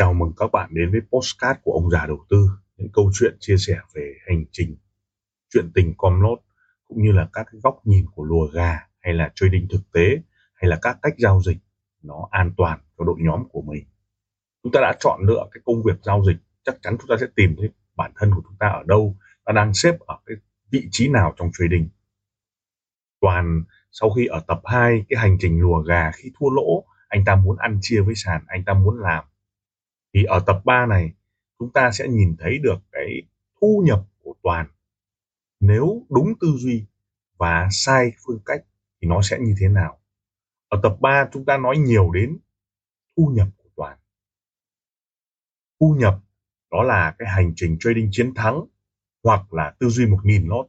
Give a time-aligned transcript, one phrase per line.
[0.00, 3.36] Chào mừng các bạn đến với postcard của ông già đầu tư, những câu chuyện
[3.40, 4.76] chia sẻ về hành trình,
[5.52, 6.40] chuyện tình com lốt,
[6.88, 10.22] cũng như là các cái góc nhìn của lùa gà hay là trading thực tế
[10.54, 11.56] hay là các cách giao dịch
[12.02, 13.84] nó an toàn cho đội nhóm của mình.
[14.62, 17.26] Chúng ta đã chọn lựa cái công việc giao dịch, chắc chắn chúng ta sẽ
[17.36, 20.36] tìm thấy bản thân của chúng ta ở đâu ta đang xếp ở cái
[20.70, 21.88] vị trí nào trong trading.
[23.20, 23.62] Toàn
[23.92, 27.36] sau khi ở tập 2 cái hành trình lùa gà khi thua lỗ, anh ta
[27.36, 29.24] muốn ăn chia với sàn, anh ta muốn làm
[30.14, 31.12] thì ở tập 3 này,
[31.58, 33.22] chúng ta sẽ nhìn thấy được cái
[33.60, 34.66] thu nhập của toàn.
[35.60, 36.84] Nếu đúng tư duy
[37.38, 38.64] và sai phương cách
[39.02, 40.00] thì nó sẽ như thế nào?
[40.68, 42.38] Ở tập 3 chúng ta nói nhiều đến
[43.16, 43.98] thu nhập của toàn.
[45.80, 46.20] Thu nhập
[46.70, 48.64] đó là cái hành trình trading chiến thắng
[49.22, 50.66] hoặc là tư duy một nghìn lót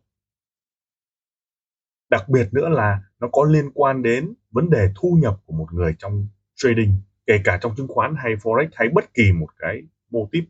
[2.11, 5.73] đặc biệt nữa là nó có liên quan đến vấn đề thu nhập của một
[5.73, 7.01] người trong trading
[7.31, 10.43] kể cả trong chứng khoán hay forex hay bất kỳ một cái mô típ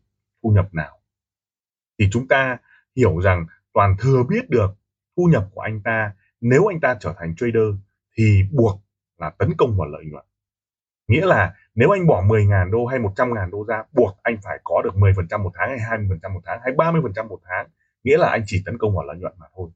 [0.43, 0.99] thu nhập nào,
[1.99, 2.57] thì chúng ta
[2.95, 4.71] hiểu rằng toàn thừa biết được
[5.17, 7.75] thu nhập của anh ta, nếu anh ta trở thành trader
[8.17, 8.81] thì buộc
[9.17, 10.25] là tấn công vào lợi nhuận.
[11.07, 14.81] Nghĩa là nếu anh bỏ 10.000 đô hay 100.000 đô ra, buộc anh phải có
[14.81, 17.69] được 10% một tháng hay 20% một tháng hay 30% một tháng,
[18.03, 19.69] nghĩa là anh chỉ tấn công vào lợi nhuận mà thôi.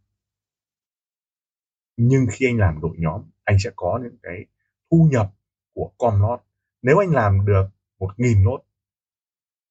[1.97, 4.45] Nhưng khi anh làm đội nhóm, anh sẽ có những cái
[4.92, 5.31] thu nhập
[5.73, 6.40] của com lót
[6.86, 7.66] nếu anh làm được
[8.00, 8.59] một nghìn nốt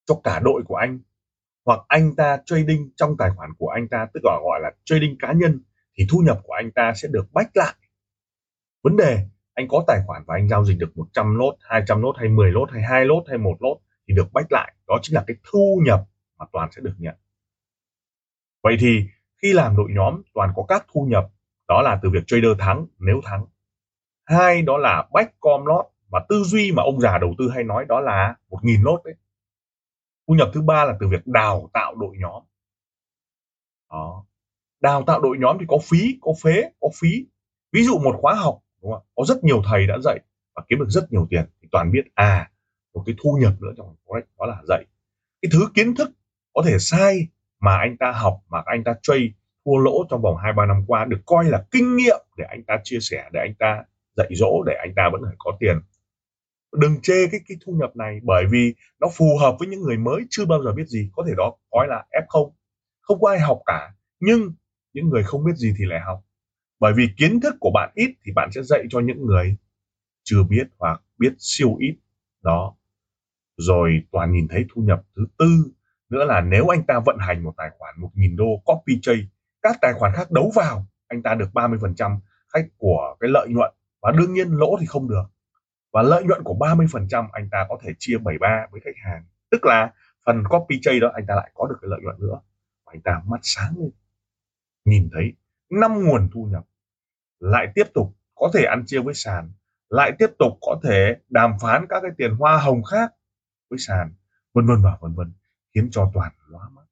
[0.06, 0.98] cho cả đội của anh
[1.64, 5.16] hoặc anh ta trading trong tài khoản của anh ta tức là gọi là trading
[5.18, 5.60] cá nhân
[5.94, 7.74] thì thu nhập của anh ta sẽ được bách lại
[8.82, 12.16] vấn đề anh có tài khoản và anh giao dịch được 100 lốt, 200 lốt
[12.18, 14.74] hay 10 lốt hay 2 lốt hay 1 lốt thì được bách lại.
[14.86, 16.04] Đó chính là cái thu nhập
[16.38, 17.14] mà Toàn sẽ được nhận.
[18.62, 19.04] Vậy thì
[19.42, 21.30] khi làm đội nhóm Toàn có các thu nhập
[21.68, 23.46] đó là từ việc trader thắng nếu thắng.
[24.24, 27.64] Hai đó là bách com lót mà tư duy mà ông già đầu tư hay
[27.64, 29.14] nói đó là một nghìn lốt đấy.
[30.28, 32.42] Thu nhập thứ ba là từ việc đào tạo đội nhóm.
[33.90, 34.24] Đó.
[34.80, 37.26] đào tạo đội nhóm thì có phí, có phế, có phí.
[37.72, 39.02] Ví dụ một khóa học, đúng không?
[39.14, 40.20] có rất nhiều thầy đã dạy
[40.54, 41.44] và kiếm được rất nhiều tiền.
[41.62, 42.50] Thì toàn biết à
[42.94, 44.84] một cái thu nhập nữa trong forex đó là dạy.
[45.42, 46.10] Cái thứ kiến thức
[46.52, 47.28] có thể sai
[47.60, 49.28] mà anh ta học, mà anh ta trade
[49.64, 52.62] thua lỗ trong vòng hai, ba năm qua được coi là kinh nghiệm để anh
[52.66, 53.84] ta chia sẻ, để anh ta
[54.16, 55.80] dạy dỗ, để anh ta vẫn phải có tiền
[56.80, 59.98] đừng chê cái cái thu nhập này bởi vì nó phù hợp với những người
[59.98, 61.10] mới chưa bao giờ biết gì.
[61.12, 62.52] Có thể đó nói là f không.
[63.00, 64.52] Không có ai học cả, nhưng
[64.92, 66.24] những người không biết gì thì lại học.
[66.80, 69.56] Bởi vì kiến thức của bạn ít thì bạn sẽ dạy cho những người
[70.22, 71.96] chưa biết hoặc biết siêu ít.
[72.42, 72.76] Đó.
[73.56, 75.46] Rồi toàn nhìn thấy thu nhập thứ tư
[76.10, 79.26] nữa là nếu anh ta vận hành một tài khoản 1.000 đô copy trade
[79.62, 82.18] các tài khoản khác đấu vào, anh ta được 30%
[82.54, 83.72] khách của cái lợi nhuận.
[84.02, 85.24] Và đương nhiên lỗ thì không được
[85.94, 89.24] và lợi nhuận của 30% anh ta có thể chia 73 với khách hàng.
[89.50, 89.92] Tức là
[90.26, 92.40] phần copy chay đó anh ta lại có được cái lợi nhuận nữa.
[92.86, 93.90] Và anh ta mắt sáng lên.
[94.84, 95.32] Nhìn thấy
[95.70, 96.64] năm nguồn thu nhập
[97.40, 99.52] lại tiếp tục có thể ăn chia với sàn,
[99.88, 103.14] lại tiếp tục có thể đàm phán các cái tiền hoa hồng khác
[103.70, 104.14] với sàn,
[104.54, 105.32] vân vân và vân vân,
[105.74, 106.84] khiến cho toàn lóa mắt.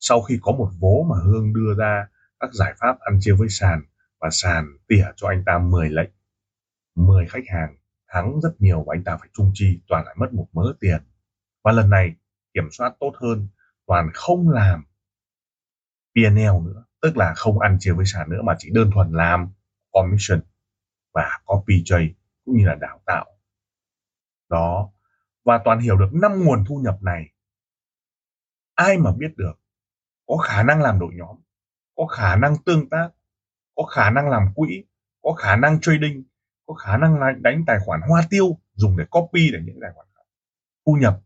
[0.00, 2.08] Sau khi có một vố mà Hương đưa ra
[2.40, 3.82] các giải pháp ăn chia với sàn
[4.20, 6.10] và sàn tỉa cho anh ta 10 lệnh
[6.94, 7.76] 10 khách hàng
[8.08, 11.02] thắng rất nhiều và anh ta phải trung chi, toàn lại mất một mớ tiền.
[11.64, 12.14] Và lần này,
[12.54, 13.48] kiểm soát tốt hơn,
[13.86, 14.84] toàn không làm
[16.14, 16.84] P&L nữa.
[17.02, 19.52] Tức là không ăn chia với sàn nữa, mà chỉ đơn thuần làm
[19.92, 20.40] commission
[21.14, 22.08] và copy trade
[22.44, 23.26] cũng như là đào tạo.
[24.48, 24.90] Đó.
[25.44, 27.30] Và toàn hiểu được năm nguồn thu nhập này.
[28.74, 29.52] Ai mà biết được?
[30.26, 31.36] Có khả năng làm đội nhóm,
[31.96, 33.08] có khả năng tương tác,
[33.74, 34.84] có khả năng làm quỹ,
[35.22, 36.24] có khả năng trading
[36.66, 40.06] có khả năng đánh tài khoản hoa tiêu, dùng để copy để những tài khoản
[40.14, 40.22] khác.
[40.86, 41.20] Thu nhập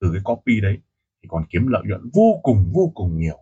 [0.00, 0.78] từ cái copy đấy
[1.22, 3.38] thì còn kiếm lợi nhuận vô cùng vô cùng nhiều.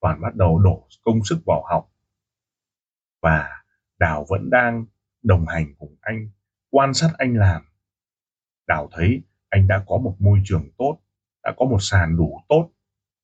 [0.00, 1.92] Toàn bắt đầu đổ công sức vào học.
[3.22, 3.64] Và
[3.98, 4.86] đào vẫn đang
[5.22, 6.30] đồng hành cùng anh,
[6.70, 7.62] quan sát anh làm.
[8.66, 10.98] Đào thấy anh đã có một môi trường tốt,
[11.42, 12.70] đã có một sàn đủ tốt,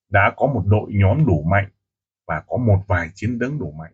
[0.08, 1.70] đã có một đội nhóm đủ mạnh
[2.26, 3.93] và có một vài chiến đấng đủ mạnh.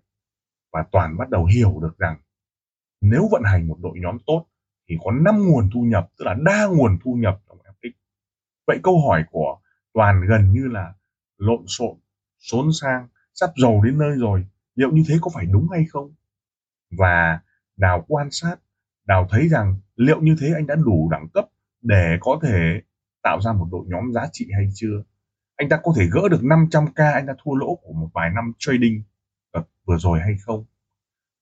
[0.73, 2.21] Và toàn bắt đầu hiểu được rằng
[3.01, 4.47] nếu vận hành một đội nhóm tốt
[4.89, 7.91] thì có 5 nguồn thu nhập, tức là đa nguồn thu nhập trong FX
[8.69, 9.59] vậy câu hỏi của
[9.95, 10.93] toàn gần như là
[11.39, 11.97] lộn xộn,
[12.39, 16.15] xốn sang, sắp giàu đến nơi rồi, liệu như thế có phải đúng hay không?
[16.91, 17.41] Và
[17.77, 18.57] đào quan sát,
[19.07, 21.49] đào thấy rằng liệu như thế anh đã đủ đẳng cấp
[21.83, 22.81] để có thể
[23.23, 25.03] tạo ra một đội nhóm giá trị hay chưa?
[25.57, 28.53] Anh ta có thể gỡ được 500k anh ta thua lỗ của một vài năm
[28.59, 29.03] trading
[29.51, 30.65] ờ, vừa rồi hay không?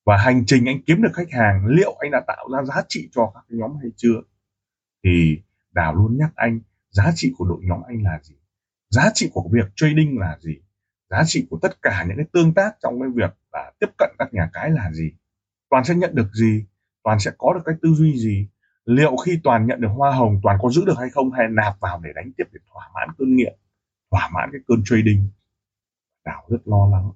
[0.07, 3.09] Và hành trình anh kiếm được khách hàng, liệu anh đã tạo ra giá trị
[3.11, 4.21] cho các nhóm hay chưa?
[5.03, 6.59] Thì đào luôn nhắc anh,
[6.89, 8.35] giá trị của đội nhóm anh là gì?
[8.89, 10.55] Giá trị của việc trading là gì?
[11.09, 14.09] Giá trị của tất cả những cái tương tác trong cái việc là tiếp cận
[14.19, 15.11] các nhà cái là gì?
[15.69, 16.65] Toàn sẽ nhận được gì?
[17.03, 18.47] Toàn sẽ có được cái tư duy gì?
[18.85, 21.31] Liệu khi toàn nhận được hoa hồng, toàn có giữ được hay không?
[21.31, 23.57] Hay nạp vào để đánh tiếp để thỏa mãn cơn nghiện,
[24.11, 25.29] thỏa mãn cái cơn trading?
[26.25, 27.11] Đảo rất lo lắng.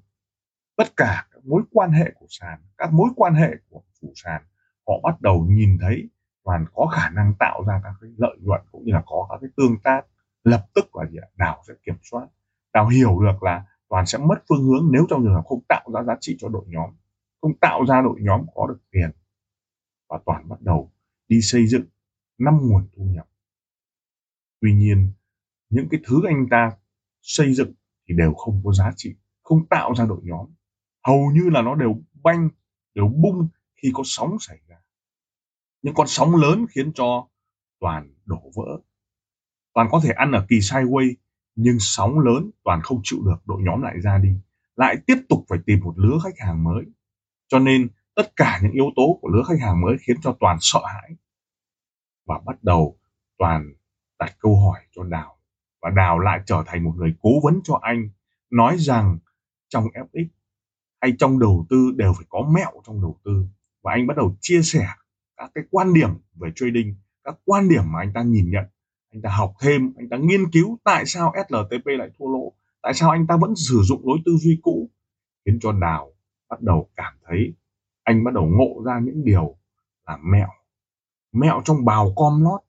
[0.77, 4.41] Tất cả mối quan hệ của sàn, các mối quan hệ của chủ sàn,
[4.88, 6.09] họ bắt đầu nhìn thấy
[6.43, 9.38] toàn có khả năng tạo ra các cái lợi nhuận cũng như là có các
[9.41, 10.05] cái tương tác
[10.43, 12.27] lập tức là gì đảo sẽ kiểm soát.
[12.73, 15.89] Đào hiểu được là toàn sẽ mất phương hướng nếu trong trường hợp không tạo
[15.93, 16.89] ra giá trị cho đội nhóm,
[17.41, 19.11] không tạo ra đội nhóm có được tiền.
[20.09, 20.91] Và toàn bắt đầu
[21.27, 21.85] đi xây dựng
[22.38, 23.27] năm nguồn thu nhập.
[24.61, 25.11] Tuy nhiên,
[25.69, 26.71] những cái thứ anh ta
[27.21, 27.73] xây dựng
[28.07, 30.47] thì đều không có giá trị, không tạo ra đội nhóm
[31.03, 32.50] hầu như là nó đều banh,
[32.95, 34.75] đều bung khi có sóng xảy ra.
[35.81, 37.27] Những con sóng lớn khiến cho
[37.80, 38.80] toàn đổ vỡ.
[39.74, 41.13] Toàn có thể ăn ở kỳ sideways
[41.56, 44.30] nhưng sóng lớn toàn không chịu được, đội nhóm lại ra đi.
[44.75, 46.83] Lại tiếp tục phải tìm một lứa khách hàng mới.
[47.48, 50.57] Cho nên, tất cả những yếu tố của lứa khách hàng mới khiến cho toàn
[50.59, 51.15] sợ hãi.
[52.25, 52.98] Và bắt đầu
[53.38, 53.74] toàn
[54.19, 55.38] đặt câu hỏi cho đào.
[55.81, 58.09] Và đào lại trở thành một người cố vấn cho anh,
[58.50, 59.18] nói rằng
[59.69, 60.25] trong fx
[61.01, 63.45] hay trong đầu tư đều phải có mẹo trong đầu tư.
[63.83, 64.88] Và anh bắt đầu chia sẻ
[65.38, 68.65] các cái quan điểm về trading, các quan điểm mà anh ta nhìn nhận.
[69.13, 72.94] Anh ta học thêm, anh ta nghiên cứu tại sao SLTP lại thua lỗ, tại
[72.94, 74.89] sao anh ta vẫn sử dụng lối tư duy cũ,
[75.45, 76.12] khiến cho đào
[76.50, 77.53] bắt đầu cảm thấy
[78.03, 79.57] anh bắt đầu ngộ ra những điều
[80.07, 80.50] là mẹo.
[81.31, 82.62] Mẹo trong bào com lót,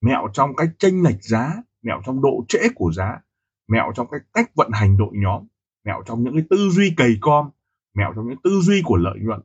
[0.00, 3.20] mẹo trong cái chênh lệch giá, mẹo trong độ trễ của giá,
[3.68, 5.46] mẹo trong cái cách vận hành đội nhóm
[5.84, 7.50] mẹo trong những cái tư duy cầy com,
[7.94, 9.40] mẹo trong những tư duy của lợi nhuận,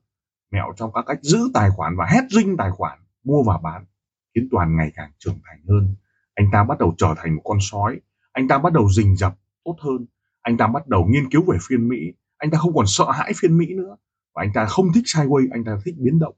[0.51, 3.85] mẹo trong các cách giữ tài khoản và hedging tài khoản, mua và bán,
[4.35, 5.95] khiến toàn ngày càng trưởng thành hơn.
[6.33, 7.99] Anh ta bắt đầu trở thành một con sói,
[8.31, 10.05] anh ta bắt đầu rình rập, tốt hơn.
[10.41, 13.31] Anh ta bắt đầu nghiên cứu về phiên mỹ, anh ta không còn sợ hãi
[13.35, 13.97] phiên mỹ nữa.
[14.33, 16.35] Và anh ta không thích sideways anh ta thích biến động.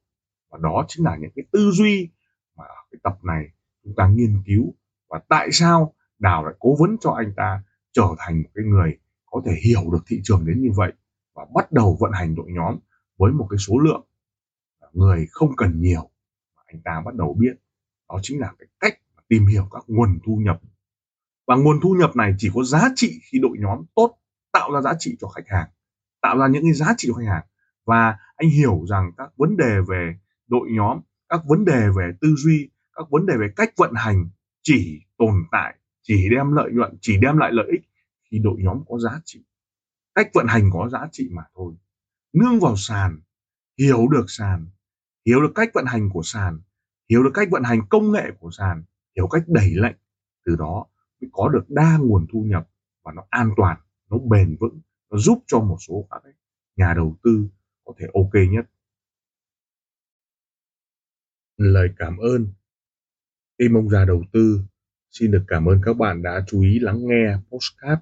[0.51, 2.09] Và đó chính là những cái tư duy
[2.57, 3.43] mà ở cái tập này
[3.83, 4.73] chúng ta nghiên cứu.
[5.09, 8.97] Và tại sao đào lại cố vấn cho anh ta trở thành một cái người
[9.31, 10.93] có thể hiểu được thị trường đến như vậy
[11.35, 12.77] và bắt đầu vận hành đội nhóm
[13.17, 14.07] với một cái số lượng
[14.93, 16.09] người không cần nhiều
[16.55, 17.53] mà anh ta bắt đầu biết.
[18.09, 18.93] Đó chính là cái cách
[19.27, 20.61] tìm hiểu các nguồn thu nhập.
[21.47, 24.17] Và nguồn thu nhập này chỉ có giá trị khi đội nhóm tốt,
[24.51, 25.69] tạo ra giá trị cho khách hàng,
[26.21, 27.45] tạo ra những cái giá trị cho khách hàng.
[27.85, 30.15] Và anh hiểu rằng các vấn đề về
[30.47, 34.29] đội nhóm, các vấn đề về tư duy, các vấn đề về cách vận hành
[34.61, 37.81] chỉ tồn tại, chỉ đem lợi nhuận, chỉ đem lại lợi ích
[38.31, 39.43] khi đội nhóm có giá trị.
[40.15, 41.73] Cách vận hành có giá trị mà thôi.
[42.33, 43.19] Nương vào sàn,
[43.77, 44.67] hiểu được sàn,
[45.25, 46.59] hiểu được cách vận hành của sàn,
[47.09, 48.83] hiểu được cách vận hành công nghệ của sàn,
[49.15, 49.95] hiểu cách đẩy lệnh,
[50.45, 50.85] từ đó
[51.21, 52.69] mới có được đa nguồn thu nhập
[53.03, 53.77] và nó an toàn,
[54.09, 54.79] nó bền vững,
[55.09, 56.21] nó giúp cho một số các
[56.75, 57.47] nhà đầu tư
[57.85, 58.69] có thể ok nhất.
[61.57, 62.47] Lời cảm ơn.
[63.57, 64.61] Tim ông già đầu tư,
[65.11, 68.01] xin được cảm ơn các bạn đã chú ý lắng nghe postcard